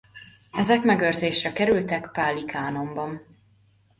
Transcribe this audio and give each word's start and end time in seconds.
Ezek 0.51 0.83
megőrzésre 0.83 1.53
kerültek 1.53 2.09
páli 2.11 2.45
kánonban. 2.45 3.25